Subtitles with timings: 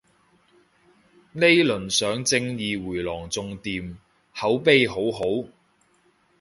[1.33, 3.97] 呢輪上正義迴廊仲掂，
[4.35, 5.47] 口碑好好